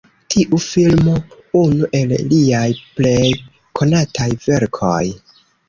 [0.35, 1.13] Tiu filmo
[1.59, 2.65] unu el liaj
[2.97, 3.29] plej
[3.81, 5.01] konataj verkoj.